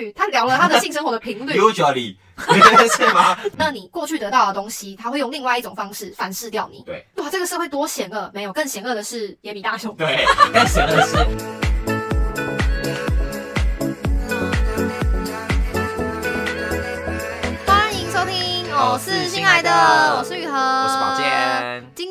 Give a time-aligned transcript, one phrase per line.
[0.00, 1.52] 率，他聊了他的性生活的频率。
[1.58, 2.16] usually
[2.96, 3.36] 是吗？
[3.56, 6.82] 那你过去得到的东西，他会用另外一种方式反噬掉你。
[6.86, 8.30] 对，哇，这个社会多险恶！
[8.32, 9.94] 没有，更险恶的是野比大雄。
[9.96, 11.16] 对，更险恶的是，
[17.66, 19.70] 欢迎收听，我我是是新新来的，
[20.18, 21.14] 我是雨禾，我是宝。
[21.18, 21.28] 健，
[21.59, 21.59] 今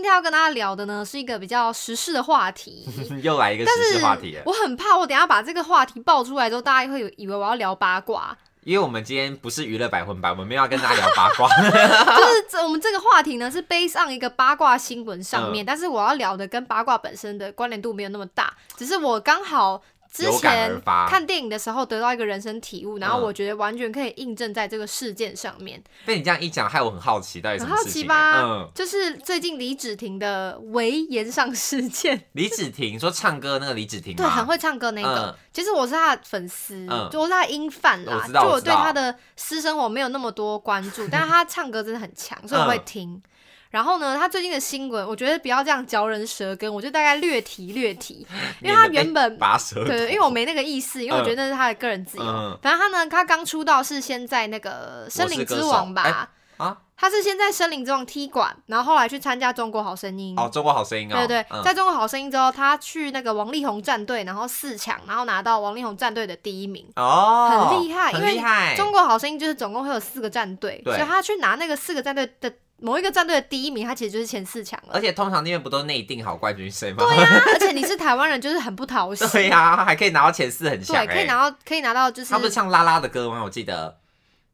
[0.09, 2.85] 天要跟大家聊的呢，是一个比较时事的话题。
[3.21, 4.41] 又来一个但时是事话题了。
[4.45, 8.35] 我很怕，我等下把这个话题爆出来之后，大家会以为我要聊八卦。
[8.65, 11.47] 因为我们今天不是娱乐百分百，我们没有要跟大家聊八卦。
[11.57, 19.81] 就是这我们这个话题呢是 based on 一个八卦新闻上嗯面，但是我要聊的跟八卦本身的关联度没有那么大，只是我刚好
[20.11, 25.81] 之前看电影的时候得到一个人生体悟，然后嗯我觉得完全可以印证在这个事件上面。
[26.05, 28.01] 被你这样一讲，害我很好奇，到底什很好么事情？
[28.01, 28.41] 奇吧？
[28.43, 35.27] 嗯，就是最近李芷婷的微言上事件， 李芷婷说唱歌那个李芷婷吗对，很会唱歌那个。
[35.27, 38.27] 嗯其实我是她的粉丝，嗯就我是他的音范啦我。
[38.27, 43.23] 知道就我对他的私生活没有那么多关注，但是他唱歌真的很强，所以我会嗯听。
[43.69, 48.25] 然后呢，他最近的新闻，我觉得不要这样嚼人舌根，我就大概略提略提，
[48.61, 52.23] 因为他原本拔舌头，对，因为我没那个意思，因为我觉得那是他的个人自由。
[52.23, 60.35] 嗯反正他呢，他刚出道是先在那个《森林之王》吧，啊他是先在《森林之王》踢馆，然后后来去参加《中国好声音》。
[60.41, 68.11] 哦，中国好声音哦，对对，嗯在中国好声音之后，他去那个王力宏战队，然后四强，然后拿到王力宏战队的第一名，哦，很厉害。
[68.11, 75.01] 因很为厉害，中国好声音就是总共会有四个战队，所以他去拿那个四个战队的某一个战队的第一名，他其实就是前四强了而。
[75.01, 77.03] 且通常那边不都内定好冠军谁吗？
[77.03, 79.27] 对呀、而且你是台湾人，就是很不讨喜。
[79.27, 83.41] 对呀、还可以拿到前四，很强对，哎、可以拿到可以拿到就是他不是唱拉拉的歌吗？
[83.43, 83.97] 我记得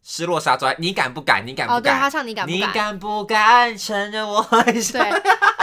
[0.07, 1.45] 失落沙洲，你敢不敢？
[1.45, 1.91] 你敢不敢哦，对？
[1.91, 2.99] 他唱你敢不敢你敢？
[2.99, 5.01] 不敢承认我爱对，上？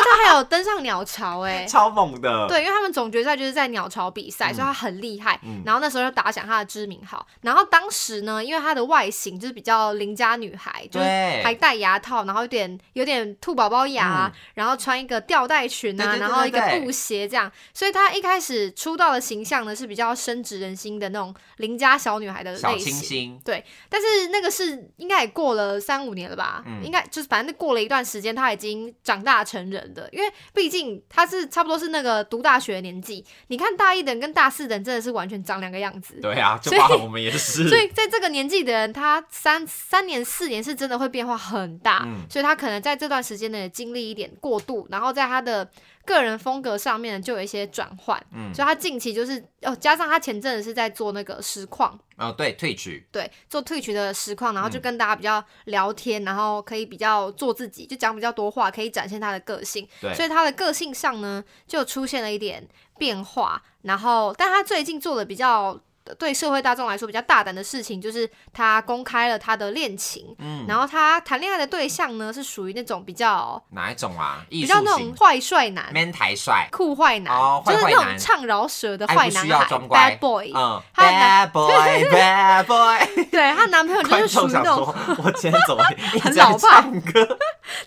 [0.03, 2.49] 而且还有登上鸟巢哎、超猛的。
[2.49, 5.39] 对，因为他们总决赛就是在鸟巢比赛，嗯所以他很厉害。
[5.45, 7.25] 嗯然后那时候就打响他的知名号。
[7.43, 17.51] 然后当时呢，因为他的外形就是比较邻家女孩，就是对还戴牙套，然后有点有点兔宝宝牙，嗯然后穿一个吊带裙啊，对对对然后一个对对布鞋这样。
[17.73, 22.93] 所以他一开始出道的形象呢是比较深植人心的那种邻家小女孩的类型。
[22.93, 23.41] 清新，
[23.89, 26.65] 但是那个是应该也过了三五年了吧？
[26.67, 30.09] 嗯应该就是反正过了一段时间，他已经长大成人了。
[30.11, 36.19] 因为毕竟他是差不多是那个读大学的年纪，你看大一的人跟大四的人真的是完全长两个样子。
[36.21, 37.69] 对啊，就所以包括我们也是。
[37.71, 45.69] 所以在这个年纪的人，他三三年四年是真的会变化很大，嗯所以他可能在这段时间内经历一点过渡，然后在他的
[46.05, 48.21] 个人风格上面就有一些转换。
[48.33, 59.89] 嗯，所以他近期就是哦，加上他前阵子是在做那个实况，哦，对，退曲，对，做 Twitch 的实况，然后就嗯跟大家比较聊天，然后可以比较做自己，就讲比较多话，可以展现他的个性。
[60.01, 62.67] 对所以他的个性上呢，就出现了一点
[62.99, 63.63] 变化。
[63.83, 65.81] 然后，但他最近做的比较
[66.19, 70.35] 对社会大众来说比较大胆的事情，就是他公开了他的恋情。
[70.39, 74.45] 嗯，然后他谈恋爱的对象呢，是属于那种比较哪一种啊？
[74.49, 80.53] 比较那种坏帅男、，man 台帅，酷坏男，哦就是那种唱饶舌的坏男孩，bad boy。
[80.55, 85.83] 嗯，bad boy，bad boy，对，她男朋友就是属于那种，我今天怎么
[86.23, 87.39] 很老派唱歌？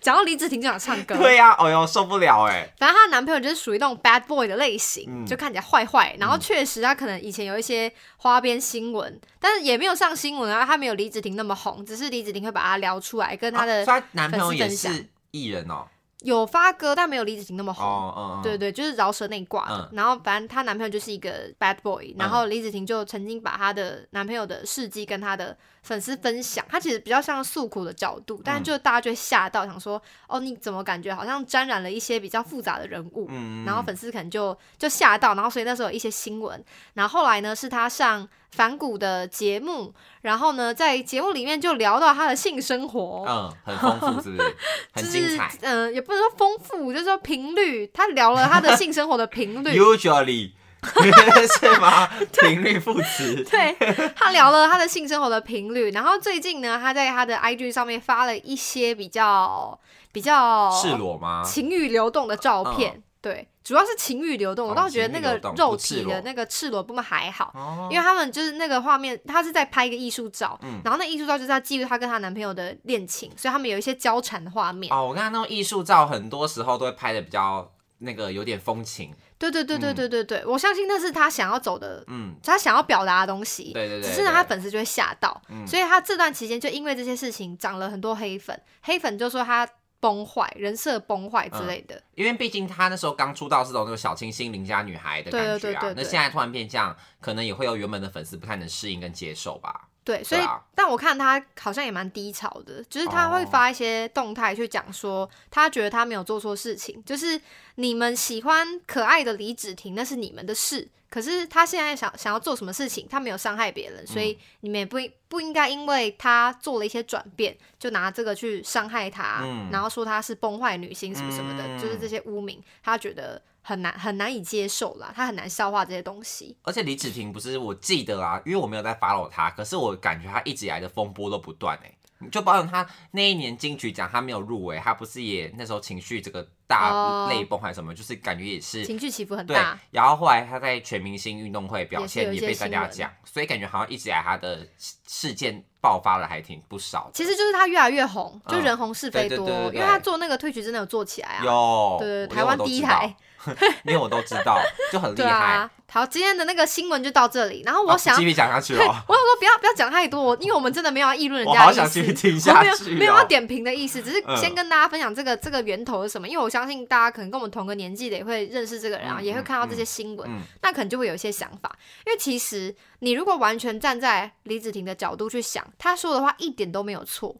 [0.01, 6.15] 讲到李子婷就想唱歌，对呀，哎呦，受不了哎，反正她男朋友就是属于那种 bad boy 的类型，嗯就看起来坏坏。
[6.19, 10.65] 然后确实，他可能以前有一些花边新闻，但是也没有上新闻啊。
[10.65, 15.85] 他没有李子婷那么红，只是李子婷会把他聊出来，跟他的哦所以她男朋友也是艺人哦。
[16.21, 17.85] 有发歌，但没有李子婷那么红。
[17.85, 26.65] 哦，嗯嗯，对对，就是饶舌那一挂然后反正她男朋友就是一个 bad boy，、然后李子婷就曾经把她的男朋友的事迹跟她的粉丝分享。
[26.67, 33.29] 他其实比较像诉苦的角度，但是就大家就会吓到，想说哦，你怎么感觉好像沾染了一些比较复杂的人物？
[33.65, 36.61] 然后粉丝可能就就吓到，然后所以那时候有一些新闻，
[36.95, 44.55] 然后后来呢是他上反骨的节目，然后呢在节目里面就聊到他的性生活，嗯，很丰富，是不是？
[44.93, 45.51] 很就是精彩。
[45.61, 49.69] 嗯、呃也不能说丰富，就是说频率，他聊了他的性生活的频率。
[49.79, 50.51] Usually
[51.59, 52.07] 是吗？
[52.41, 53.43] 频率副词。
[53.49, 53.75] 对
[54.15, 59.77] 他聊了他的性生活的频率，然后最近呢，他在他的 IG 上面发了一些比较
[60.11, 61.43] 比较赤裸吗？
[61.45, 64.67] 情欲流动的照片，对，主要是情欲流动。
[64.67, 74.93] 我哦倒觉得那个肉体的那个赤裸部分还好，哦因为他们就是那个画面，他是在拍一个艺术照，嗯然后那艺术照就是要记录她跟她男朋友的恋情，所以他们有一些交缠的画面。
[74.93, 77.69] 哦，我看那种艺术照，很多时候都会拍的比较
[77.99, 79.13] 那个有点风情。
[79.37, 83.73] 对对对对嗯对对对，我相信那是他想要走的，嗯，他想要表达的东西。
[83.73, 84.09] 对对对。
[84.09, 89.67] 只是呢，他粉丝就会吓到，嗯所以他这段期间就因为这些事情涨了很多黑粉，黑粉就说他
[89.99, 92.01] 崩坏，人设崩坏嗯之类的。
[92.15, 99.89] 因为毕竟他那时候刚出道是走那种小清新邻家女孩的感觉啊，对对对对对那现在突然变这样，可能也会有原本的粉丝不太能适应跟接受吧。
[100.05, 100.61] 对，所以、啊。
[100.75, 103.47] 但我看他好像也蛮低潮的，就是他会哦。
[103.51, 107.41] 发一些动态去讲说，他觉得他没有做错事情，就是
[107.75, 110.87] 你们喜欢可爱的李芷婷，那是你们的事。
[111.09, 114.27] 可是他现在想想要做什么事情，他没有伤害别人，所嗯。
[114.27, 119.69] 以你们也不应不应该因为他做了一些转变，就拿这个去伤害他，嗯。
[119.71, 126.55] 然后说他是崩坏女星什么什么的，嗯就是这些污名，他觉得很难很难以接受啦，他很难消化这些东西。
[126.61, 144.65] 而且李芷婷不是我记得啊，因为我没有在 follow 他，可是我感觉他一直以来的风波都不断哎、就包括他那一年金曲奖他没有入围，他不是也那时候情绪这个大哦泪崩还是什么，就是感觉也是情绪起伏很对大，，然后后来他在全明星运动会表现也被大家讲，所以感觉好像一直以来她的
[145.07, 147.09] 事件爆发了还挺不少。
[147.13, 151.43] 其实就是他越来越红，就嗯人红是非多，对对对对对因为他做那个退曲真的有做起来啊。
[151.43, 153.15] 有，对我台湾第一台，
[153.85, 154.59] 因为我都知道，
[154.91, 155.29] 就很厉害。
[155.55, 155.71] 啊。
[155.87, 157.61] 好，今天的那个新闻就到这里。
[157.63, 158.79] 然后我想，继续讲下去我。
[158.79, 161.79] 想说不要不要讲太多，因为我们真的没有要议论人家的意思。
[161.81, 162.97] 好想继续听我下没有去、哦。
[162.97, 166.27] 没有要点评的意思，只是嗯先跟大家分享这个这个源头是什么。
[166.27, 171.73] 因为我相信大家可能跟我们同个年纪的也会认识这个人啊，嗯也会看到这些新闻，嗯那可能就会有一些想法。
[172.05, 177.33] 因为其实你如果完全站在李子婷的角度去想，她说的话一点都没有错，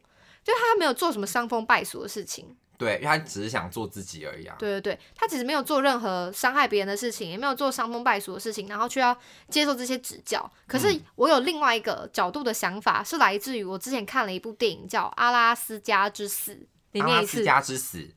[0.44, 2.56] 就她没有做什么伤风败俗的事情。
[2.78, 4.56] 对，因为他只是想做自己而已啊。
[4.60, 9.18] 对对对，他其实没有做任何伤害别人的事情，也没有做伤风败俗的事情，然后却要
[9.50, 10.50] 接受这些指教。
[10.68, 16.54] 可是嗯我有另外一个角度的想法，是来自于我之前看了一部电影叫《阿拉斯加之死》。
[16.96, 18.10] 你阿念一次，拉斯加之死，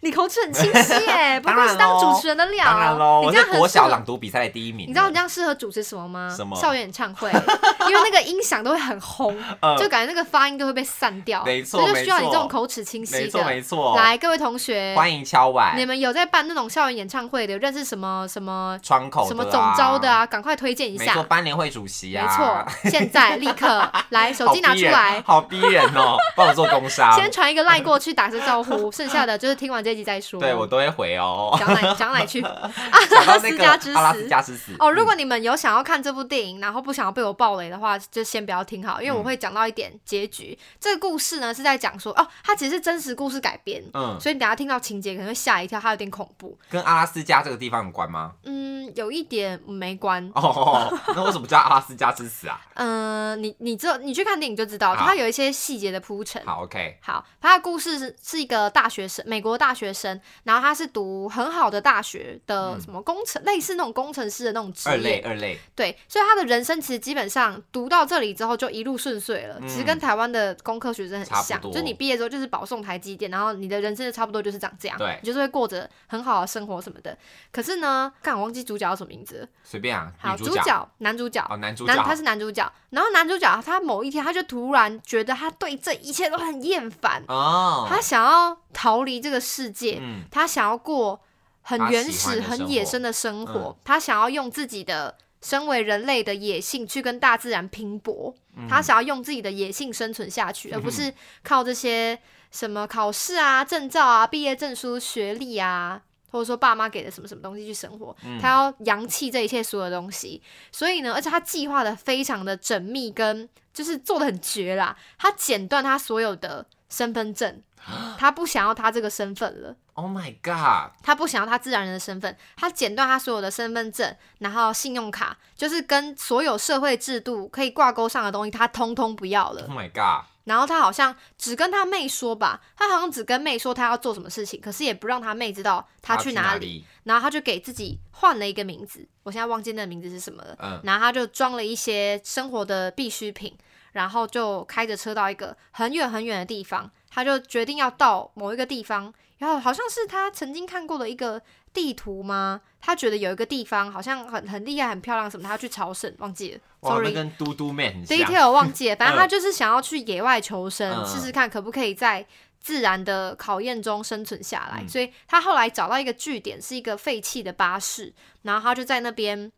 [0.00, 2.64] 你口齿很清晰耶， 不愧是当主持人的料。
[2.64, 4.88] 当然喽，我是国小朗读比赛的第一名。
[4.88, 6.34] 你知道你这样适合主持什么吗？
[6.36, 7.30] 什么校园演唱会，
[7.88, 11.44] 因为那个音响都会很轰，呃就感觉那个发音都会被散掉。
[11.44, 13.62] 没错所以就需要你这种口齿清晰没错没的。
[13.62, 13.96] 错。
[13.96, 20.26] 来，各位同学，欢迎敲碗你们有在办那种校园演唱会的，有认识什么什么窗口的啊什么总招的啊？
[20.26, 22.66] 赶快推荐一没错，班联会主席啊没啊。
[22.82, 27.14] 错，现在立刻来， 手机拿出来，好逼人，好逼人哦，帮我做工商。
[27.14, 30.40] 先传一个赖过去打个招呼，剩下的就是听完这集再说。
[30.40, 31.56] 对我都会回哦。
[31.58, 32.40] 讲哪讲哪去。
[32.44, 40.58] 阿拉斯加之死阿拉斯加之死哦，如果嗯你们有想要看这部电影，然后不想要被我暴雷的话，就先不要听好，因为我嗯会讲到一点结局。
[40.80, 46.58] 这个故事呢是在讲说，哦，它其实是真实故事改编，嗯，所以你等下听到情节可能会吓一跳，它有点恐怖。
[46.70, 48.32] 跟阿拉斯加这个地方有关吗？
[48.44, 50.30] 嗯，有一点没关。
[50.34, 52.60] 哦，那为什么叫阿拉斯加之死啊？
[52.74, 56.44] 嗯、 你你知道，你去看电影就知道，它有一些细节的铺陈。
[56.44, 62.80] 好，OK，好，它的故事是是一个大学生，美国大学生，然后他是读很好的大学的嗯。
[62.84, 77.16] 什么工程，类似那种工程师的那种职二类业，二类，对，所以他的人生其实基本上读到这里之后就一路顺遂了，嗯其实跟台湾的工科学生很像，就是你毕业之后就是保送台积电，然后你的人生就差不多就是长这样，对你就是会过着很好的生活什么的。
[77.50, 80.12] 可是呢，看我忘记主角叫什么名字，随便啊。
[80.18, 90.24] 好，主角男主角哦，男主角男他是男主角，然后男主角他某一天他就突然觉得他对这一切都很厌烦，哦，他想要逃离这个世界，嗯。
[90.30, 91.20] 他想要过
[91.62, 93.76] 很原始、很野生的生活，嗯。
[93.84, 98.68] 他想要用自己的身为人类的野性去跟大自然拼搏，嗯。
[98.68, 101.12] 他想要用自己的野性生存下去，而不是
[101.42, 102.18] 靠这些
[102.50, 106.02] 什么考试啊、证照啊、毕业证书、学历啊。
[106.34, 110.42] 或者说爸妈给的什么什么东西去生活，嗯他要扬弃这一切所有东西，
[110.72, 114.96] 所以呢，而且他计划的非常的缜密，跟就是做的很绝啦。
[115.16, 117.62] 他剪断他所有的身份证，
[118.18, 119.76] 他不想要他这个身份了。
[119.92, 129.62] ，Oh my God，他不想要他自然人的身份，他剪断他所有的身份证，然后信用卡，就是跟所有社会制度可以挂钩上的东西，他通通不要了。
[129.68, 136.66] Oh my God，然后他好像只跟他妹说吧，他好像只跟妹说他要做什么事情，可是也不让他妹知道他去哪里。
[136.66, 136.84] 里？
[137.04, 140.56] 然后他就给自己换了一个名字，我现在忘记那个名字是什么了。
[140.58, 143.56] 嗯，然后他就装了一些生活的必需品，
[143.92, 151.40] 然后就开着车到一个很远很远的地方，他就决定要到某一个地方，然后好像是他曾经看过的一个
[151.74, 152.62] 地图吗？
[152.80, 157.12] 他觉得有一个地方好像很很厉害、很漂亮什么，他要去朝圣，忘记了，sorry。
[157.12, 158.16] 跟嘟嘟妹很像。
[158.16, 162.24] detail 忘记了，反正他嗯就是想要去野外求生，嗯试试看可不可以在
[162.60, 164.82] 自然的考验中生存下来。
[164.82, 169.50] 嗯所以他后来找到一个据点，是一个废弃的巴士，然后他就在那边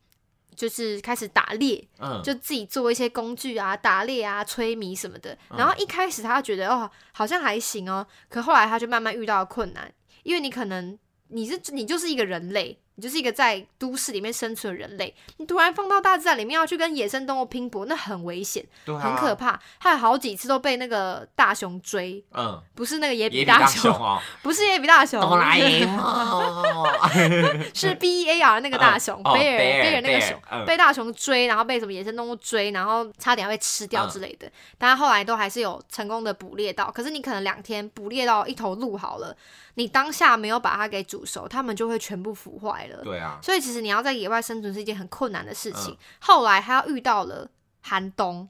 [0.55, 5.37] 就是开始打猎，嗯，就自己做一些工具啊，打猎啊、催迷什么的。
[5.51, 9.93] 嗯然后一开始他觉得哦，好像还行哦，可后来他就慢慢遇到了困难，
[10.23, 10.97] 因为你可能
[11.29, 19.61] 你是你就是一个人类，你就是一个在都市里面生存的人类，你突然放到大自然里面要去跟野生动物拼搏，那很危险，很可怕。
[19.79, 26.87] 他有好几次都被那个大熊追，嗯，不是那个野野比大熊，哦，不是野比大熊，哆啦 A 梦，
[27.75, 34.51] 是 B E A R 那个大熊，哦贝尔贝尔那个熊，嗯被大熊追，然后被什么野生动物追，然后差点要被吃掉之类的。
[34.79, 36.91] 但他后来都还是有成功的捕猎到。
[36.91, 39.37] 可是你可能两天捕猎到一头鹿好了，
[39.75, 43.03] 你当下没有把它给煮熟，它们就会全部腐坏了。
[43.03, 45.93] 对啊，所以其实你要在野外生存是一件很困难的事情。
[45.93, 45.99] 嗯。
[46.21, 47.49] 后来他遇到了
[47.83, 48.49] 寒冬。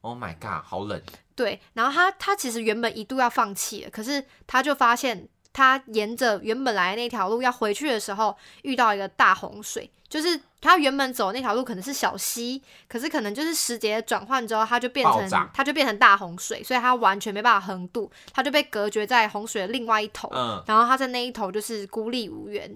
[0.00, 1.00] Oh my god，好冷，
[1.34, 22.70] 对，然后他他其实原本一度要放弃了，可是他就发现他沿着原本来的那条路要回去的时候，遇到一个大洪水，就是他原本走的那条路可能是小溪，可是可能就是时节转换之后，它就变成它就变成大洪水，所以他完全没办法横渡，他就被隔绝在洪水的另外一头，嗯，然后他在那一头就是孤立无援，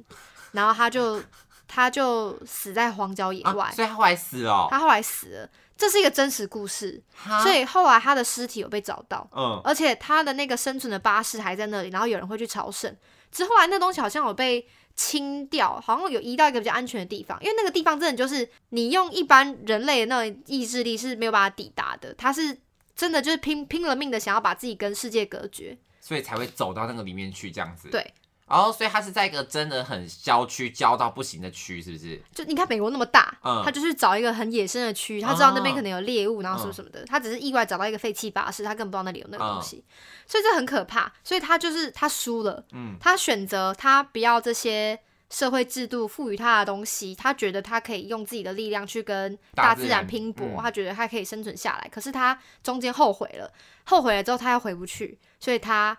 [0.52, 1.23] 然后他就
[1.67, 5.49] 他就死在荒郊野外，啊，所以他后来死了哦，他后来死了。
[5.76, 7.00] 这是一个真实故事，
[7.40, 12.93] 所以后来他的尸体有被找到，嗯，而且他的那个生存的巴士还在那里，然后有人会去朝圣。
[13.31, 22.59] 之后来那东西好像有被清掉，好像有移到一个比较安全的地方，因为那个地方真的就是你用一般人类的那种意志力是没有办法抵达的，他是
[22.97, 25.78] 真的就是拼拼了命的想要把自己跟世界隔绝。
[26.00, 27.88] 所以才会走到那个里面去这样子。
[27.90, 28.14] 对，
[28.49, 32.21] 哦，所以他是在一个真的很郊区、郊到不行的区，是不是？
[32.35, 39.85] 就你看美国那么大，嗯他就是找一个很野生的区，他知道那边哦可能有猎物，然后什么什么的，他只是意外找到一个废弃巴士，他根本不知道那里有那个东西，
[40.26, 41.12] 所以这很可怕。
[41.23, 44.99] 所以他就是他输了，嗯他选择他不要这些
[45.31, 51.88] 社会制度赋予他的东西，他觉得他可以用自己的力量去跟大自然然拼搏，嗯他觉得他可以生存下来。
[51.93, 53.52] 可是他中间后悔了，
[53.85, 55.97] 后悔了之后他又回不去，所以他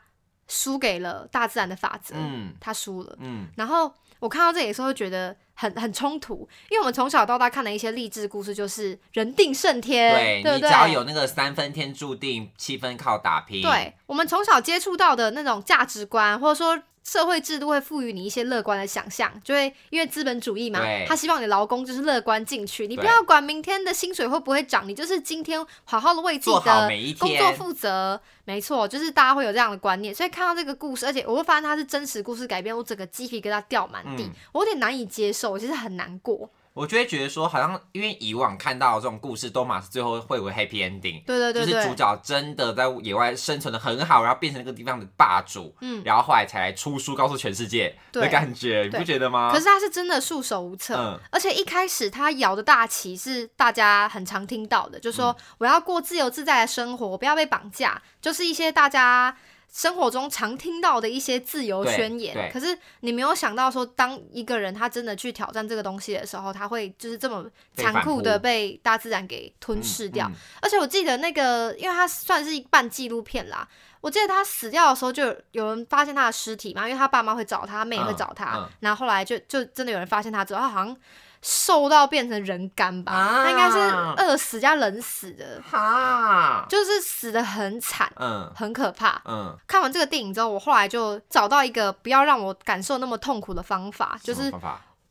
[0.49, 3.15] 输给了大自然的法则，嗯他输了。
[3.19, 10.67] 嗯，然后我看到这里的时候，会觉得很很冲突，因为我们从小到大看的一些励志故事，就是人定胜天，对对不对？
[10.69, 13.61] 你只要有那个三分天注定，七分靠打拼。
[13.61, 26.89] 对我们从小接触到的那种价值观，或者说社会制度会赋予你一些乐观的想象，就会因为资本主义嘛，他希望你劳工就是乐观进取，你不要管明天的薪水会不会涨，你就是今天好好的为自己的
[27.19, 28.19] 工作天负责。
[28.45, 34.31] 没错，就是大家会有这样的观念，所以看到这个故事，而且我会发现它是真实故事改编，我整个鸡皮疙瘩掉满地，嗯。
[34.51, 36.49] 我有点难以接受，我其实很难过。
[36.79, 41.21] 我就会觉得说，好像因为以往看到的这种故事，都嘛是最后会有个 happy ending。
[41.25, 49.51] 对对对对，就是主角真的在野外生存的很好，然后变成那个地方的霸主，嗯然后后来才来出书告诉全世界的对感觉，你不对觉得吗？
[49.51, 59.35] 可是他是真的束手无策，嗯而且一开始他摇的大旗是大家很常听到的，就是说我要过自由自在的生活，不要被绑架，就是一些大家。
[59.71, 67.45] 生活中常听到的一些自由宣言，可是你没有想到说，当一个人他真的去挑战这个东西的时候，他会就是这么
[67.75, 70.27] 残酷的被大自然给吞噬掉。
[70.27, 73.67] 嗯而且我记得那个，因为他算是一半纪录片啦，
[74.01, 80.97] 我记得他死掉的时候，就有有人发现他的尸体嘛，因为他爸妈会找他，他妹也会找他，然后后来就就真的有人发现他之后，他好像
[81.41, 83.43] 瘦到变成人干吧，啊。
[83.43, 83.77] 他应该是
[84.17, 88.51] 饿死加冷死的，哈，就是死的很惨，嗯。
[88.55, 89.21] 很可怕。
[89.25, 94.51] 嗯，看完这个电影之后，我后来就找到一个不要让我感受那么痛苦的方法，就是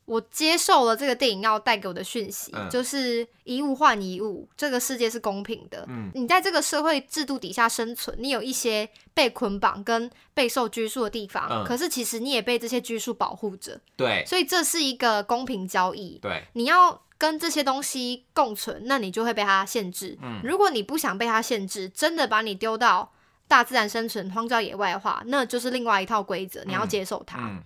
[0.09, 2.67] 我接受了这个电影要带给我的讯息，嗯。
[2.67, 5.85] 就是一物换一物，这个世界是公平的。
[5.87, 6.09] 嗯。
[6.15, 11.63] 你在这个社会制度底下生存，你有一些被捆绑跟备受拘束的地方，嗯。
[11.63, 14.23] 可是其实你也被这些拘束保护着，对。
[14.25, 16.17] 所以这是一个公平交易。
[16.19, 20.17] 对，你要跟这些东西共存，那你就会被它限制。
[20.23, 20.41] 嗯。
[20.43, 23.11] 如果你不想被它限制，真的把你丢到
[23.47, 27.37] 大自然生存、荒郊野外的话，那就是另外一套规则，你要接受它。
[27.39, 27.61] 嗯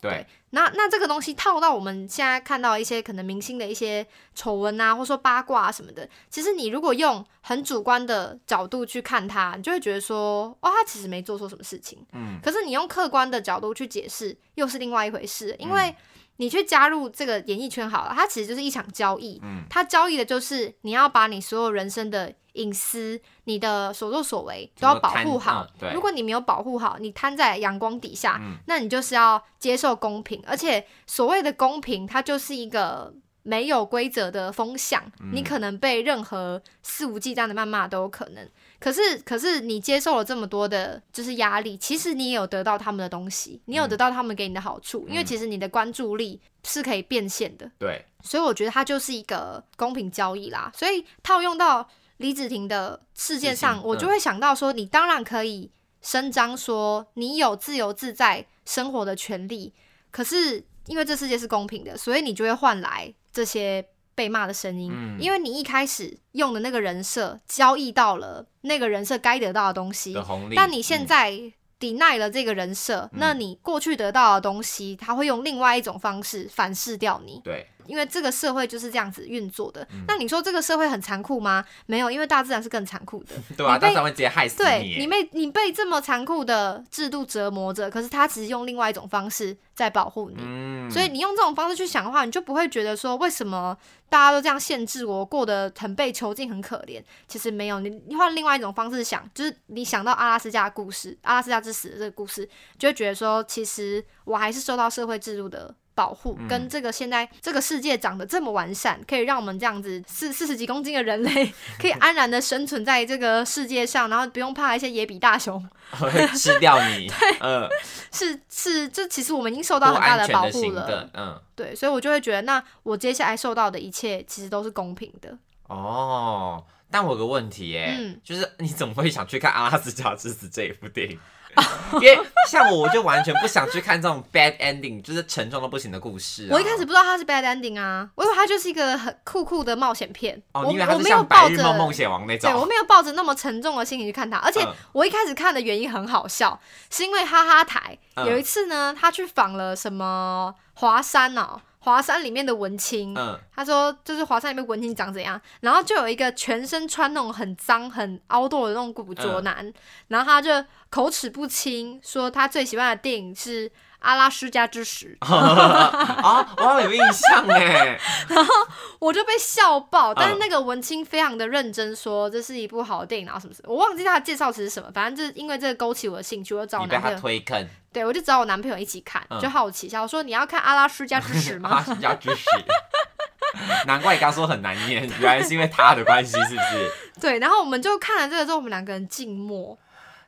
[0.00, 11.98] 对，那那这个东西套到我们现在看到一些可能明星的一些丑闻啊，或者说八卦啊什么的，其实你如果用很主观的角度去看他，你就会觉得说，哦，他其实没做错什么事情。
[12.12, 12.38] 嗯。
[12.42, 15.92] 可是你用客观的角度去解释，又是另外一回事，因为
[16.38, 19.40] 你去加入这个演艺圈好了，它其实就是一场交易。
[19.44, 25.64] 嗯它交易的就是你要把你所有人生的隐私、你的所作所为都要保护好。
[25.64, 30.42] 嗯对如果你没有保护好，你摊在阳光底下，嗯那你就是要接受公平。
[30.46, 38.48] 而且所谓的公平，它就是一个没有规则的风向，嗯你可能被任何肆无忌惮的谩骂都有可能。
[38.80, 47.68] 可是，可是你接受了这么多的，就是压力，其实你也有得到他们的东西，你有嗯得到他们给你的好处，因为其实你的关注力是可以变现的。
[47.78, 50.70] 对，所以我觉得它就是一个公平交易啦。
[50.76, 55.70] 所以套用到李子婷的事件上，嗯我就会想到说，你当然可以
[56.00, 59.74] 声张说你有自由自在生活的权利，
[60.12, 63.84] 可是因为这世界是公平的，所以你就会换来这些
[64.18, 65.16] 被骂的声音，嗯。
[65.20, 70.16] 因为你一开始用的那个人设交易到了那个人设该得到的东西
[70.56, 71.06] 但你现嗯。
[71.06, 77.40] 在 deny 了这个人设，那你过去得到的东西，他会用另外一种方式反噬掉你。
[77.44, 79.82] 对，因为这个社会就是这样子运作的。
[79.90, 81.64] 嗯那你说这个社会很残酷吗？
[81.86, 83.34] 没有，因为大自然是更残酷的。
[83.56, 84.98] 对啊，被大自然会直接害死对你对。
[84.98, 90.36] 你被你被这么残酷的制度折磨着，可是他只是用另外一种方式在保护你。
[90.38, 93.76] 嗯，所以你用这种方式去想的话，你就不会觉得说为什么
[94.08, 97.02] 大家都这样限制我，过得很被囚禁，很可怜。
[97.26, 105.74] 其实没有，你你换另外一种方式想，就是你想到阿拉斯加的故事，阿拉斯加之死的这个故事，就会觉得说，其实我还是受到社会制度的。
[105.98, 115.60] 保护嗯跟这个现在这个世界长得这么完善，可以让我们这样子四四十几公斤的人类 可以安然的生存在这个世界上，然后不用怕一些野比大熊，
[115.98, 117.68] 会吃掉你， 对嗯，
[118.12, 121.10] 是是，这其实我们已经受到很大的保护了。
[121.14, 125.36] 嗯，对，所以我就会觉得，那我接下来受到的一切其实都是公平的。
[125.66, 126.64] 哦。
[126.90, 131.18] 但我有个问题耶，嗯就是你怎么会想去看《阿拉斯加之子》这一部电影？
[132.00, 136.48] 因为像我，我就完全不想去看这种 bad ending，就是沉重到不行的故事、啊。
[136.52, 140.40] 我一开始不知道它是 bad ending 啊，我以为它就是一个很酷酷的冒险片。
[140.52, 142.68] 哦，我你以为它是我没有像《白抱着日梦梦险王》那对我种？
[142.68, 159.72] 没有抱着那么沉重的心情去看它，而且嗯我一开始看的原因很好笑，是因为哈哈台嗯有一次呢，他去访了什么华山哦，华山里面的文青，嗯，他说就是华山里面文青长怎样，然后就有一个全身穿那种很脏很 outdoor 的那种古着男，
[160.08, 160.50] 然后他就
[160.90, 168.54] 口齿不清说他最喜欢的电影是《阿拉斯加之死》，啊，我好像有印象哎， 然后
[169.00, 170.14] 我就被笑爆。
[170.14, 181.82] 但是嗯那个文青非常的认真说这是一部好电影，然后什么什么，我忘记他的介绍词是什么，反正就是因为这个勾起我的兴趣，我就找我男朋友，推坑，对我就找我男朋友一起看，嗯就好奇一下，我说你要看《阿拉斯加之死》 阿拉吗？
[181.82, 182.42] 斯加之死。
[183.86, 186.92] 难怪你刚说很难念，原来是因为他的关系，是不是？
[187.20, 189.76] 对，然后我们就看了这个之后，我们两个人静默。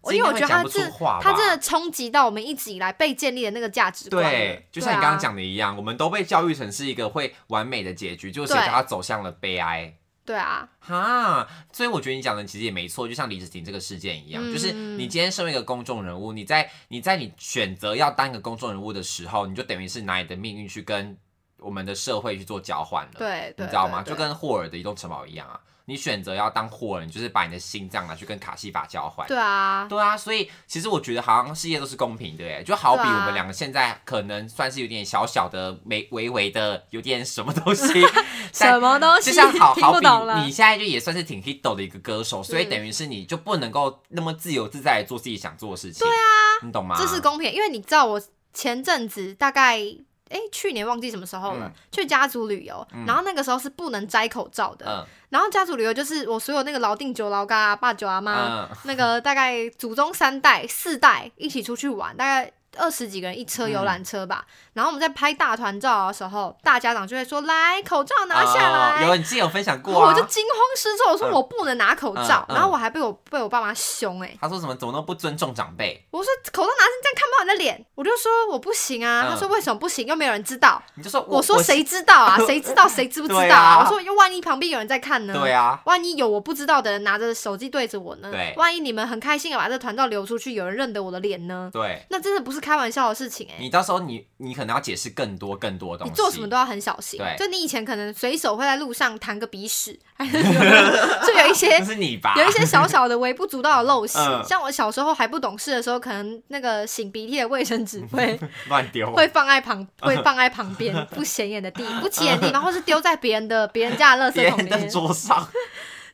[0.09, 0.88] 是因为我觉得他这
[1.21, 4.23] 他真的冲击到我们一直以来被建立的那个价值观。
[4.23, 9.95] 对，就像你刚刚讲的一样，我们都被教育成是一个会完美的结局，就是他走向了悲哀。
[10.23, 21.17] 对啊，哈，所以我觉得你讲的其实也没错，就像李子婷这个事件一样，嗯就是你今天身为一个公众人物，你在你在你选择要当一个公众人物的时候，你就等于是拿你的命运去跟
[21.58, 24.04] 我们的社会去做交换了，对，对你知道吗？
[24.04, 29.26] 就跟霍尔的移动城堡一样啊，你选择要当霍尔，你就是把你的心脏拿去跟卡西法交换。
[29.26, 37.84] 对啊，对啊，所以其实我觉得好像世界都是公平的耶，就好比我们两个现在可能算是有点小小的、微微微的有点什么东西，
[38.52, 40.06] 什么东西就像好 好比
[40.45, 46.06] 你现在就也算是挺 hit 的一个歌手，所以嗯等于是你就不能够那么自由自在的做自己想做的事情。
[46.06, 46.97] 对啊，你懂吗？
[46.99, 49.80] 这是公平，因为你知道我前阵子大概。
[50.30, 54.86] 哎，去年忘记什么时候了，嗯去家族旅游，然后那个时候是不能摘口罩的。
[54.86, 64.45] 嗯然后家族旅游就是我所有那个老定九、老嘎、爸九阿妈，嗯那个大概祖宗三代、四代一起出去玩，大概二十几个人一车游览车吧。
[64.73, 69.04] 然后我们在拍大团照的时候，大家长就会说：“来，口罩拿下来。
[69.04, 70.25] 哦有你之前有分享过啊我就。
[70.30, 74.75] 惊慌失措，我说嗯我不能拿口罩，嗯嗯然后我还被我被我爸妈凶哎、他说什么？
[74.76, 76.06] 怎么都不尊重长辈？
[76.13, 80.06] 我说口罩拿着这样看不到你的脸，我就说我不行啊，嗯他说为什么不行？
[80.06, 82.39] 又没有人知道，你就说我说谁知道啊？
[82.47, 85.35] 谁知道谁知不知道对啊我说又万一旁边有人在看呢？
[85.35, 88.30] 对啊，万一有我不知道的人拿着手机对着我呢？
[88.30, 91.69] 对万一你们很开心的把这团照流出去，有人认得我的脸呢？
[91.73, 92.06] 对。
[92.11, 96.10] 那真的不是开玩笑的事情哎、你到时候你你可能要解释更多更多东西。
[96.10, 97.36] 你做什么都要很小心对。
[97.38, 99.99] 就你以前可能随手会在路上弹个鼻屎，
[101.26, 102.34] 就有一些是你吧？
[102.36, 104.18] 有一些小小的微不足道的陋习。
[104.18, 109.10] 嗯像我小时候还不懂事的时候，可能那个擤鼻涕的卫生纸会 乱丢。
[109.12, 114.88] 会放在旁 会放在旁边不显眼的地不起眼的地方，或是丢在别人的别人家的垃圾桶里面。
[114.88, 115.46] 桌上，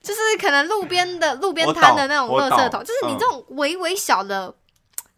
[0.02, 4.54] 就是可能路边的路边摊的那种垃圾桶，就是你嗯这种微微小的、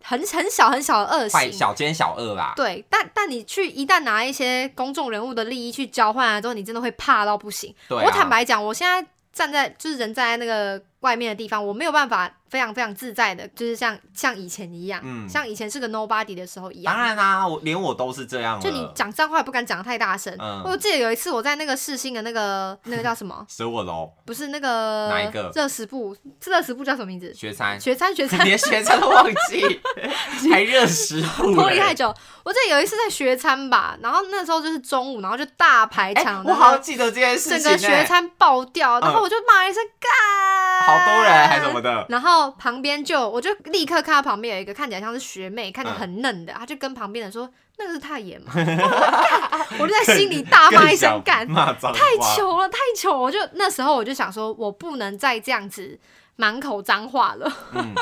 [0.09, 1.53] 很很小很小的恶坏行。
[1.53, 2.55] 小奸小恶啦。
[2.57, 7.75] 对，但但你去一旦拿一些公众人物的利益去交换了之后，你真的会怕到不行。
[7.87, 16.94] 对啊我坦白讲，我现在站在就是人站在那个外面的地方，我没有办法非常非常自在的，就是像像以前一样，嗯像以前是个 nobody 的时候一样。
[16.94, 18.61] 当然啦、我连我都是这样。
[18.61, 20.34] 就你讲脏话也不敢讲得太大声。
[20.38, 23.44] 嗯我记得有一次我在那个世新的那个那个叫什么？
[23.48, 26.16] 舍我楼，不是那个哪一个热食部？
[26.40, 27.32] 这热食部叫什么名字？
[27.34, 29.80] 学餐，学餐学餐连学餐都忘记，
[30.50, 32.14] 还热食部嘞脱离太久。
[32.44, 42.06] 我记得有一次在学餐吧，然后那时候就是中午，然后就大排哎、场，我好记得这件事情、整个学哎餐爆掉，然后嗯我就骂一声干，好多人还什么的。
[42.08, 47.48] 然后旁边就我就立刻看到旁边有一个看起来像是学妹，看起来很嫩的，他就跟旁边人说
[47.79, 48.53] ：“那个是太野吗？”
[49.79, 55.98] 我就在心里大骂一声：“干，太糗了，太糗！”我就那时候我就想说，我不能再这样子
[56.37, 57.53] 满口脏话了。
[57.72, 57.94] 嗯，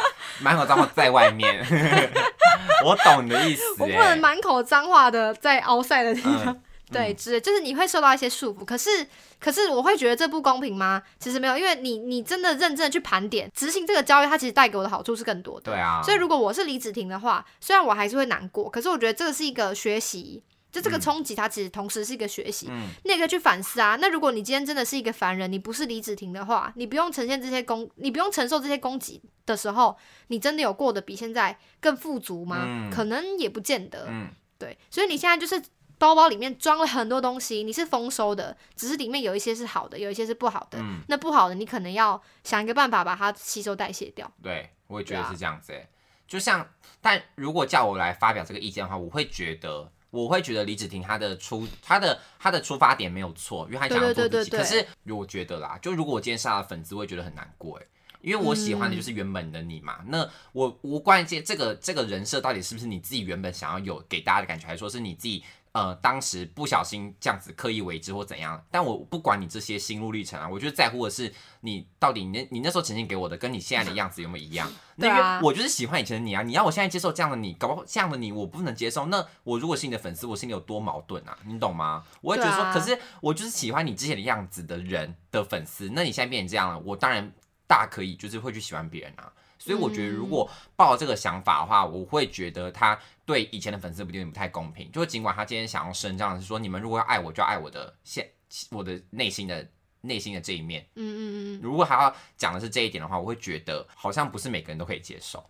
[0.43, 1.65] 满口脏话在外面，
[2.85, 3.63] 我懂你的意思。
[3.79, 6.57] 我不能满口脏话的在凹赛的地方。
[6.93, 9.05] 对，之就是你会受到一些束缚，可是
[9.41, 11.03] 可是我会觉得这不公平吗？
[11.19, 15.73] 其实没有，因为你你真的认真的去盘点执行这个交易，它其实带给我的好处是更多的。
[15.73, 22.71] 对啊，所以如果我是李子婷的话，虽然我还是会难过，可是我觉得这个是一个学习，就这个冲击，它其实同时是一个学习，
[23.03, 23.99] 那个去反思啊。
[24.01, 29.97] 那如果你今天真的是一个凡人，你不是李子婷的话，你不用呈现这些攻，你不用承受这些攻击的时候，
[30.29, 32.89] 你真的有过得比现在更富足吗？
[32.95, 34.07] 可能也不见得。
[34.09, 35.61] 嗯，对，所以你现在就是。
[35.99, 40.79] 包包里面装了很多东西，你是丰收的，只是里面有一些是好的，有一些是不好的。
[40.79, 44.31] 嗯，那不好的你可能要想一个办法把它吸收代谢掉。
[44.43, 45.73] 对，我也觉得是这样子。
[45.73, 45.89] 哎，
[46.29, 46.69] 就像，
[47.01, 54.51] 但如果叫我来发表这个意见的话，我会觉得，我会觉得李子婷她的出，她的她的出发点没有错，因为她想要做自己。
[54.51, 57.79] 可是我觉得啦，就如果我今天杀了粉丝，我会觉得很难过。
[57.79, 57.87] 哎，
[58.21, 60.01] 因为我喜欢的就是原本的你嘛。
[60.09, 65.43] 那我无关键这个这个人设到底是不是你自己原本想要有给大家的感觉，还是说是你自己？
[65.77, 74.73] 呃，当时不小心这样子刻意为之或怎样，但我不管你这些心路历程啊，我觉得在乎的是你到底你你那时候呈现给我的，跟你现在的样子有没有一样？
[74.97, 81.37] 那因为我就是喜欢以前的你啊，你要我现在接受这样的你，搞不好这样的你我不能接受，那我如果是你的粉丝，我心里有多矛盾啊？
[81.45, 82.03] 你懂吗？
[82.23, 87.31] 我会觉得说，可是我就是喜欢你之前的样子的人的粉丝，那你现在变成这样了，我当然
[87.67, 89.31] 大可以就是会去喜欢别人啊。
[89.67, 94.89] 所以我觉得，如果抱这个想法的话，我会觉得他对以前的粉丝有点不太公平。
[94.93, 98.31] 就是尽管他今天想要升，这样是说，你们如果要爱我，就爱我的现
[98.71, 99.69] 我的内心的
[100.03, 100.87] 内心的这一面。
[100.95, 101.21] 嗯嗯
[101.59, 101.61] 嗯。
[101.61, 105.45] 如果还要讲的是这一点的话，我会觉得好像不是每个人都可以接受。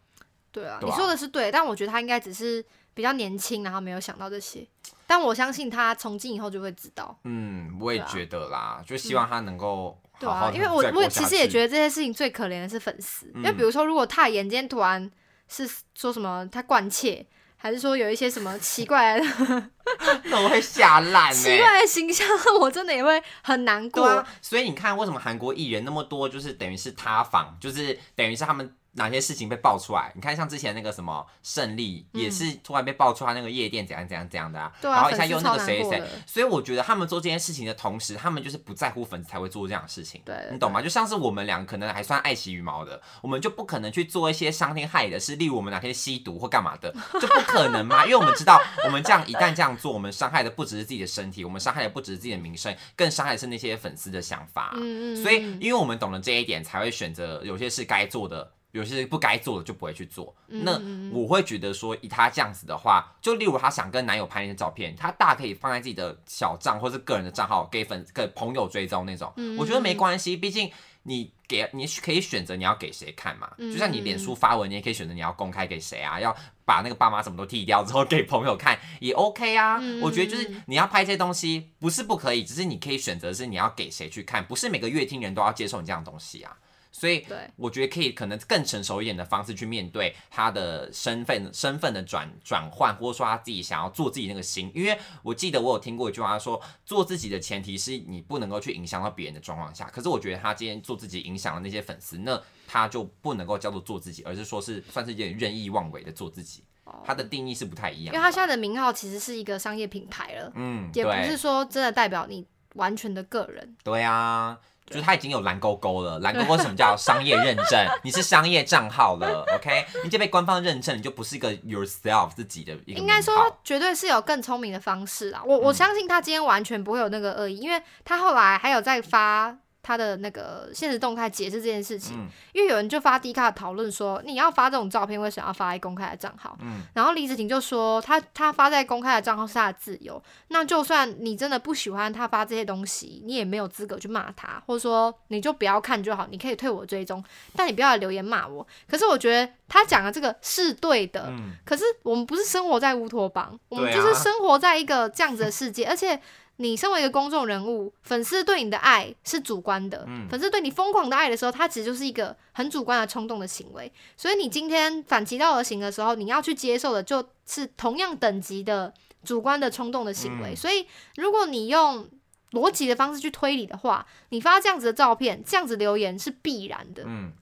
[0.50, 4.66] 对啊，你说的是对，但我觉得他应该只是比较年轻，然后没有想到这些。
[5.06, 7.16] 但我相信他从今以后就会知道。
[7.24, 10.00] 嗯，我也觉得啦，就希望他能够。
[10.18, 15.10] 对啊，因为我我其实也觉得这些事情最可怜的是粉丝，因为比如说如果太妍今天突然
[15.48, 17.26] 是说什么他惯窃，
[17.56, 19.26] 还是说有一些什么奇怪的
[20.24, 21.32] 那我会吓烂。
[21.32, 22.26] 奇怪的形象，
[22.60, 24.24] 我真的也会很难过。
[24.40, 28.74] 所以你看，为什么韩国艺人那么多，就是等于是塌房，就是等于是他们。
[28.96, 30.10] 哪些事情被爆出来？
[30.14, 40.82] 你看，像之前那个什么胜利，也是突然被爆出来那个夜店怎样怎样怎样的啊，然后一下又那个谁谁，所以我觉得他们做这件事情的同时，他们就是不在乎粉丝才会做这样的事情，对，你懂吗？
[40.82, 54.72] 就像是我们俩可能还算爱惜羽毛的，我们就不可能去做一些伤天害理的事，例如我们哪天吸毒或干嘛的， 就不可能嘛，因为我们知道，我们这样一旦这样做，我们伤害的不只是自己的身体，我们伤害的不只是自己的名声，更伤害的是那些粉丝的想法。
[54.74, 58.52] 嗯嗯，所以因为我们懂了这一点，才会选择有些事该做的。
[58.76, 60.34] 有些不该做的就不会去做。
[60.46, 69.32] 那我会觉得说，以她这样子的话，就例如她想跟男友拍那些照片，她大可以放在自己的小账或是个人的账号给粉给朋友追踪那种。
[69.58, 70.70] 我觉得没关系，毕竟
[71.04, 73.50] 你给你可以选择你要给谁看嘛。
[73.58, 79.80] 就像你脸书发文，你也可以选择你要公开给谁啊，要把那个爸妈什么都剃掉之后给朋友看也 OK 啊。
[80.02, 86.56] 我觉得就是你要拍这些东西不是不可以，只是你可以选择是你要给谁去看，不是每个乐听人都要接受你这样东西啊。
[86.98, 94.72] 所以，我觉得可以可能更成熟一点的方式去面对他的身份身份的转转换，或者说他自己想要做自己那个心。
[94.74, 99.84] 因为我记得我有听过一句话说，做自己的前提是你不能够去影响到别人的状况下。
[99.92, 106.64] 可是我觉得他今天做自己影响了那些粉丝，那他就不能够叫做做自己，而是说是算是有点任意妄为的做自己。
[107.04, 113.76] 他的定义是不太一样，因为他现在的名号其实是一个商业品牌了，嗯，也不是说真的代表你完全的个人。
[113.84, 114.58] 对啊。
[114.86, 117.86] 就是他已经有蓝勾勾了，蓝勾勾什么叫商业认证？
[118.02, 119.84] 你是商业账号了，OK？
[120.04, 123.00] 你就被官方认证，你就不是一个 yourself 自己的一个。
[123.00, 125.42] 应该说，绝对是有更聪明的方式啊！
[125.44, 129.56] 我我相信他今天完全不会有那个恶意，因为他后来还有在发。
[129.86, 136.58] 他的那个现实动态解释这件事情，因为有人就发低卡讨论说，你要发这种照片，为什么要发在公开的账号？
[136.60, 147.22] 嗯，然后李子婷就说，他他发在公开的账号是他的自由，那就算你真的不喜欢他发这些东西，你也没有资格去骂他，或者说你就不要看就好，你可以退我追踪，
[147.54, 148.66] 但你不要留言骂我。
[148.90, 151.32] 可是我觉得他讲的这个是对的，
[151.64, 156.20] 可是我们不是生活在乌托邦，我们就是生活在一个这样子的世界，而且。
[156.56, 160.06] 你身为一个公众人物，粉丝对你的爱是主观的。
[160.30, 163.92] 粉丝对你疯狂的爱的时候，它其实就是一个很主观的冲动的行为。
[164.16, 168.92] 所以你今天反其道而行的时候，你要去接受的就是同样等级的
[169.24, 170.56] 主观的冲动的行为。
[170.56, 172.08] 所以如果你用
[172.52, 177.02] 逻辑的方式去推理的话，你发这样子的照片，这样子留言是必然的。
[177.04, 177.32] 嗯，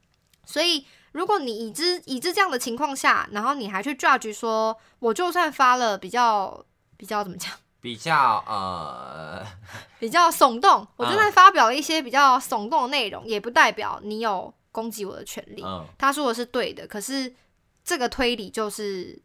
[0.45, 6.65] 所以，如果你已知已知这样的情况下，然后你还去 judge 说，我就算发了比较
[6.97, 7.53] 比较怎么讲，
[7.85, 9.47] 比较呃，
[9.99, 15.63] 比较耸动，我就嗯算发表了一些比较耸动的内容，也不代表你有攻击我的权利。
[15.63, 17.35] 嗯，他说的是对的，可是
[17.85, 19.21] 这个推理就是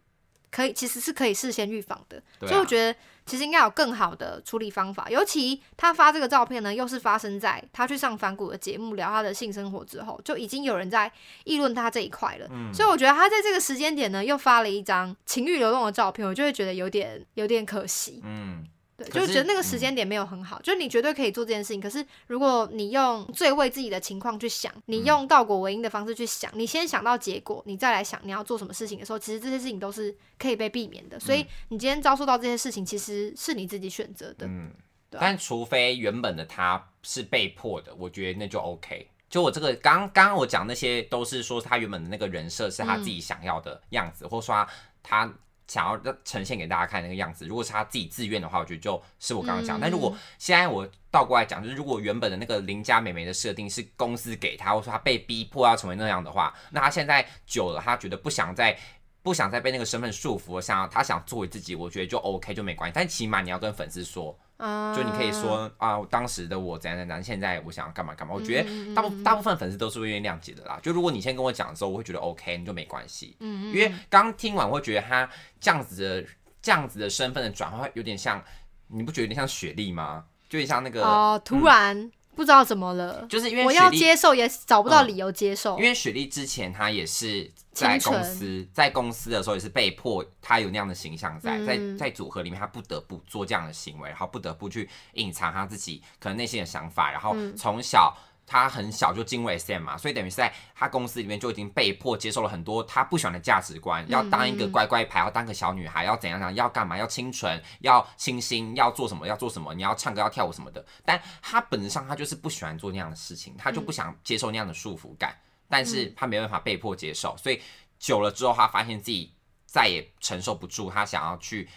[0.52, 2.18] 可以，其实是可以事先预防的。
[2.40, 5.08] 啊所以我觉得其实应该有更好的处理方法。
[5.10, 11.12] 尤其他发这个照片呢，又是发生在他去上反骨的节目聊他的性生活之后，就已经有人在
[11.44, 12.48] 议论他这一块了。
[12.50, 18.22] 嗯所以我觉得他在这个时间点呢，又发了一张情欲流动的照片，我就会觉得有点有点可惜。
[18.24, 18.66] 嗯，
[19.00, 21.80] 对，就是觉得那个时间点没有很好，就是你绝对可以做这件事情。
[21.80, 31.20] 可是如果你用最为自己的情况去想，你用倒果为因的方式去想，你先想到结果，你再来想你要做什么事情的时候，其实这些事情都是可以被避免的。
[31.20, 34.46] 所以你今天遭受到这些事情，其实是你自己选择的。
[34.46, 34.72] 嗯，
[35.10, 39.10] 对啊但除非原本的他是被迫的，我觉得那就 OK。
[39.30, 44.68] 就我这个刚刚刚我讲那些都是说他原本的那个人设是他自己想要的样子，或者说他
[45.04, 45.34] 他
[45.70, 47.46] 想要让呈现给大家看那个样子。
[47.46, 49.80] 如果是他自己自愿的话，我觉得就是我刚刚讲。
[49.80, 58.78] 嗯但如果现在我倒过来讲，就是如果原本的那个邻家美眉的设定是公司给他，或者说他被逼迫要成为那样的话，那他现在久了，他觉得不想再。
[59.22, 62.94] 不想再被那个身份束缚，想要他想作为自己，我觉得就 OK 就没关系。
[62.96, 68.34] 但起码你要跟粉丝说，嗯，就你可以说啊，当时的我怎样怎样，现在我想要干嘛干嘛。
[68.34, 70.80] 我觉嗯得大部大部分粉丝都是会愿意谅解的啦。
[70.84, 73.36] 就如果你先跟我讲的时候，我会觉得 OK，你就没关系。
[73.40, 76.30] 嗯，因为刚听完，我会觉得他这样子的
[76.62, 78.44] 这样子的身份的转换，有点像，
[78.88, 80.26] 你不觉得有点像雪莉吗？
[80.50, 85.84] 就有点像那个，哦，突然不知道怎么了，就是因为我要接受也找不到嗯理由接受因。
[85.84, 98.16] 为雪莉之前她也是在公司，在公司的时候也是被迫，她有那样的形象在，在嗯在组合里面，她不得不做这样的行为，然后不得不去隐藏她自己可能内心的想法，然后嗯从小。
[98.50, 110.84] 她很小就进入 SM 嘛，所以等于是在他公司里面就已经被迫接受了很多他不喜欢的价值观，要当一个嗯乖乖牌，要当个小女孩，要怎样怎样，要干嘛，要清纯，要清新，要做什么，要做什么，你要唱歌，要跳舞什么的。
[111.06, 115.38] 但他本质上他就是不喜欢做那样的事情，他就不想接受那样的束缚感。
[115.72, 117.62] 但是他没办法被迫接受，所以
[118.00, 119.32] 久了之后，他发现自己
[119.68, 121.70] 再也承受不住，他想要去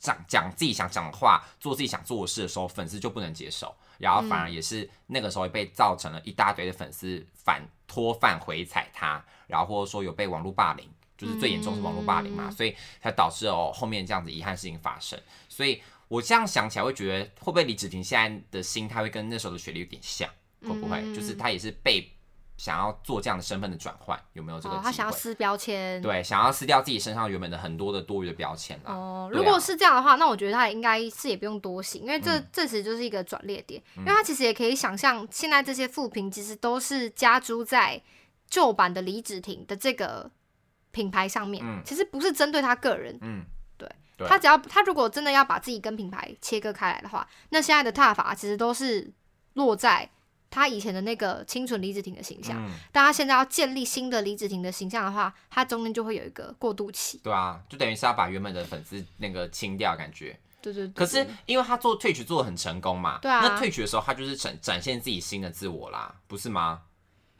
[0.00, 20.28] 讲讲自己想讲的话，做自己想做的事的时候，粉丝就不能接受，然后反而也是那个时候被造成了一大堆的粉丝反脱饭回踩他，然后或者说有被网络霸凌，就是最严重是网络霸凌嘛，嗯所以才导致哦后面这样子遗憾事情发生，所以我这样想起来会觉得，会不会李芷婷现在的心态会跟那时候的雪莉有点像？
[20.62, 20.98] 会不会？
[21.02, 22.10] 嗯就是她也是被
[22.56, 25.12] 想要做这样的身份的转换，有没有这个哦，他想要？
[25.12, 26.00] 撕标签。
[26.00, 28.92] 对，想要撕掉自己身上原本的很多的多余的标签啦。
[28.92, 38.00] 哦，如果是这样的话，那我觉得他也应该是也不用多想，因为这、嗯这其实就是一个转捩点，因为他其实也可以想象，现在这些负评其实都是加诸在
[38.48, 40.30] 旧版的李芷婷的这个
[40.92, 43.18] 品牌上面，嗯其实不是针对他个人。
[43.20, 43.44] 嗯，
[43.76, 49.12] 对对他只要他如果真的要把自己跟品牌切割开来的话，那现在的踏法其实都是
[49.54, 50.08] 落在
[50.54, 57.20] 他以前的那个清纯李子婷的形象，嗯，但他现在要建立新的李子婷的形象的话，他中间就会有一个过渡期。
[57.24, 60.38] 对啊，就等于是要把原本的粉丝那个清掉，感觉。
[60.62, 66.82] 对对对可是因为他做 Twitch 做的很成功嘛，对啊那 Twitch 的时候他就是展展现自己新的自我啦，不是吗？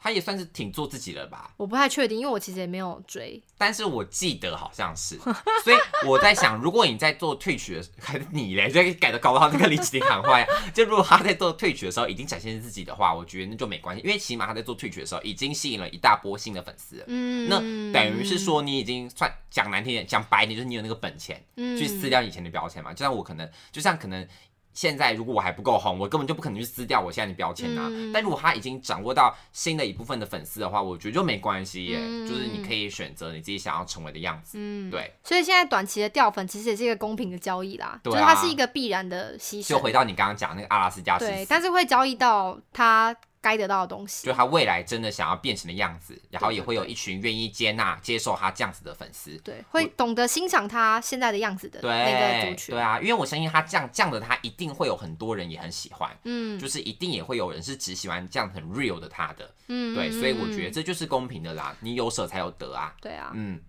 [0.05, 1.49] 他也算是挺做自己了吧？
[1.57, 3.41] 我不太确定，因为我其实也没有追。
[3.57, 5.17] 但是我记得好像是，
[5.63, 10.45] 所以我在想，如果你在做退曲的，还是你嘞，就改的搞不好那个李子婷喊话呀。
[10.75, 17.03] 就如果他在做退曲的时候已经展现自己的话，我觉得那就没关系，因为起码他在做退曲的时候已经吸引了一大波新的粉丝。
[17.07, 17.57] 嗯，那
[17.91, 22.93] 等于是说，你已经算讲难听点，讲白一点，就是你有那个本钱嗯去撕掉以前的标签嘛。
[22.93, 24.27] 就像我可能，就像可能
[24.75, 27.87] 现在如果我还不够红，我根本就不可能去撕掉我现在的标签啊。
[27.89, 34.57] 嗯但如果他已经掌握到新的一部分的粉丝的话，我觉得就没关系耶，嗯就是你可以选择你自己想要成为的样子。
[34.59, 39.69] 嗯，对，所以现在短期的掉粉其实也是一个公平的交易啦，對啊就是它是一个必然的牺牲。
[39.69, 44.25] 就回到你刚刚讲那个阿拉斯加对，但是会交易到他该得到的东西。
[44.25, 44.33] 就。
[44.33, 49.37] 他未来真的想要变成的样子，然后也会有一群愿意接纳、接受他这样子的粉丝。
[49.43, 52.75] 对，会懂得欣赏他现在的样子的那个族对，群。
[52.75, 56.59] 对啊，因为我相信他这样这样的他一定会有很多人也很喜欢，嗯。
[56.59, 60.73] 就是一定也会有人是只喜欢这样很 real 的他的，嗯，对，嗯所以我觉得嗯。
[60.73, 63.61] 这就是公平的啦，你有舍才有得啊，对啊，嗯，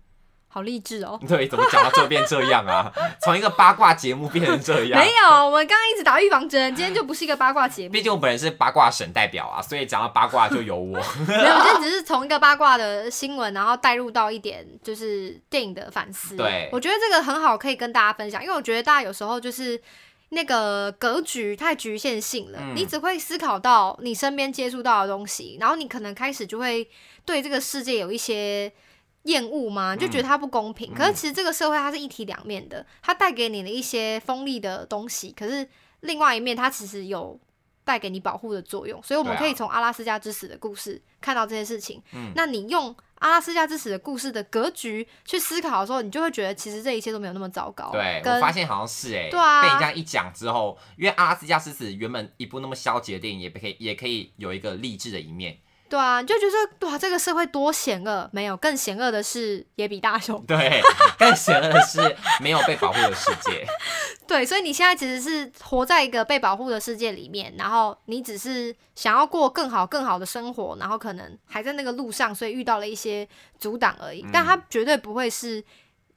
[0.47, 1.19] 好励志哦。
[1.27, 2.91] 对，怎么讲到这变这样啊？
[3.21, 7.91] 从一个八卦节目变成这样，没有，我们刚刚一直打预防针，今天就不是一个八卦节目。
[7.91, 10.97] 毕竟我本人是八卦省代表啊，所以讲到八卦就有我。
[11.27, 16.35] 没有，我今天只是从一个八卦的新闻，然后带入到一点就是电影的反思。
[16.35, 19.79] 对我觉得这个很好，可以跟大家分享，因为我觉得大家有时候就是
[20.29, 26.89] 那个格局太局限性了，嗯你只会思考到你身边接触到的东西，然后你可能开始就会
[27.25, 28.71] 对这个世界有一些
[29.27, 29.95] 厌恶吗？
[29.95, 30.91] 就觉得它不公平。
[30.91, 35.67] 嗯可是其实这个社会它是一体两面的，它带给你的一些锋利的东西，可是
[36.01, 37.39] 另外一面它其实有
[37.83, 39.01] 带给你保护的作用。
[39.03, 42.01] 所以我们可以从阿拉斯加之死的故事看到这些事情。
[42.13, 47.89] 嗯那你用阿拉斯加之死的故事的格局去思考的时候，你就会觉得其实这一切都没有那么糟糕。
[47.91, 55.57] 对，我发现好像是哎、对啊被你这样一讲之后，因为阿拉斯加之死原本一部那么消极的电影，也可以也可以有一个励志的一面。
[55.89, 60.43] 对啊，你就觉得哇，这个社会多险恶，没有更险恶的是野比大雄。
[60.45, 60.81] 对，
[61.17, 63.65] 更险恶的是没有被保护的世界。
[64.27, 74.25] 对，所以你现在其实是活在一个被保护的世界里面，然后你只是想要过更好、更好的生活，然后可能还在那个路上，所以遇到了一些阻挡而已。
[74.33, 75.63] 但它绝对不会是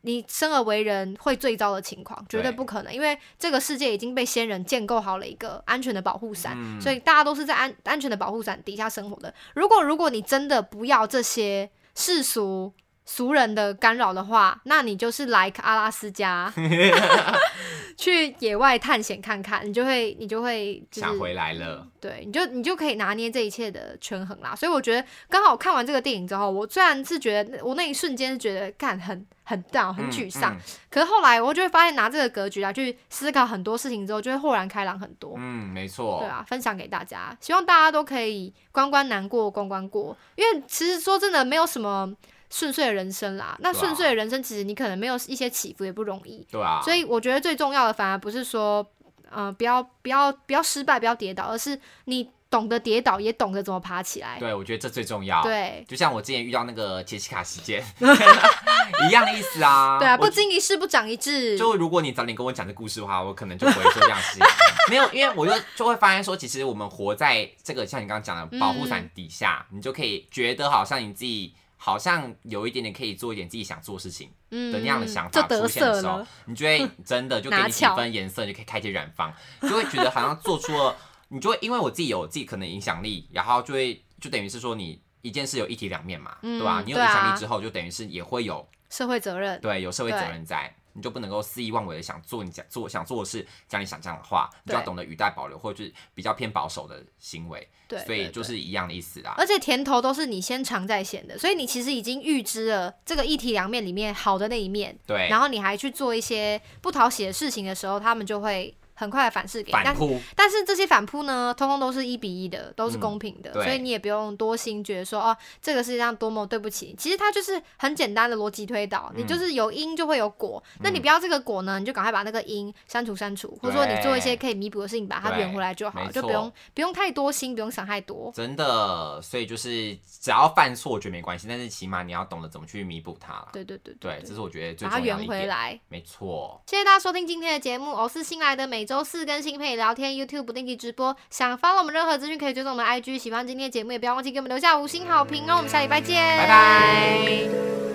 [0.02, 9.32] 你生而为人会最糟的情况，绝对对不可能，因为这个世界已经被先人建构好了一个安全的保护伞，嗯所以大家都是在安安全的保护伞底下生活的。
[9.54, 12.72] 如果如果你真的不要这些世俗。
[13.12, 16.52] 俗人的干扰的话，那你就是 like 阿拉斯加，
[17.98, 24.54] 去野外探险看看，你就会你就会就是想回来了，对，你就你就可以拿捏这一切的权衡啦。
[24.54, 35.34] 所以我觉得刚好看完这个电影之后，我虽然是觉得我那一瞬间是觉得干很很 down 很沮丧，嗯可是后来我就会发现拿这个格局来去思考很多事情之后，就会豁然开朗很多。
[35.36, 42.08] 嗯，没错，对啊，分享给大家，希望大家都可以关关难过关关过，因为其实说真的，没有什么
[42.50, 43.56] 顺遂的人生啦。
[43.60, 46.46] 那顺遂的人生，其实你可能没有一些起伏，也不容易。
[46.50, 48.84] 对啊，所以我觉得最重要的，反而不是说，
[49.30, 54.36] 呃，不要不要不要失败，不要跌倒，而是你懂得跌倒，也懂得怎么爬起来。
[54.40, 57.80] 对我觉得这最重要。，对就像我之前遇到那个杰西卡事件
[59.06, 59.98] 一样的意思啊。
[60.02, 61.56] 对啊，不经一事不长一智。
[61.56, 64.46] 就如果你早点跟我讲这故事的话，我可能就不会做这样的事情。
[64.90, 80.94] 没有，因为我就就会发现说，其实我们活在这个像你刚刚讲的保护伞底下，你就可以觉得好像你自己好像有一点点可以做一点自己想做的事情嗯的那样的想法出现的时候你就会真的就 给你几分颜色，你就可以开启染坊，就会觉得好像做出了，
[81.28, 86.82] 你就会因为我自己有自己可能影响力，然后就会就等于是说你一件事有一体两面嘛，嗯对吧？
[86.84, 89.58] 你有影响力之后，就等于是也会有社会责任。
[89.62, 97.68] 对，有社会责任在，你就不能够肆意妄为的想做你想做想做的事，讲你想讲的话，你就要懂得语带保留，或者是比较偏保守的行为。
[97.88, 99.34] 对，所以就是一样的意思啦。
[99.36, 109.72] 而且甜头都是你先尝在先的，所以你其实已经预知了这个一体两面里面好的那一面，对，然后你还去做一些不讨喜的事情的时候，他们就会很快的反噬给你。
[109.72, 116.94] 但反扑，但是这些反扑呢，通通都是一比一的，都是公平的，对所以你也不用多心，觉得说哦，这个世界上多么对不起。
[116.98, 128.30] 其实它就是很简单的逻辑推导，你就是有因就会有果，那你不要这个果呢，你就赶快把那个因删除删除，或者说你做一些可以弥补的事情，把它圆回来就好，没就不用不用太多心，不用想太多。
[128.34, 133.48] 真的，所以就是只要犯错，我觉得没关系，但是起码你要懂得怎么去弥补它啦。
[133.52, 135.40] 对对对对，这是我觉得最把它圆重要的一点。
[135.40, 135.80] 回来。
[135.88, 141.16] 没错，谢谢大家收听今天的节目，我是新来的，每周四更新陪你聊天，YouTube 不定期直播。
[141.30, 143.20] 想翻了我们任何资讯，可以追踪我们 IG。
[143.20, 145.58] 喜欢今天的节目，也不要忘记给我们留下五星好评哦。
[145.58, 147.89] 我们下礼拜见，拜拜。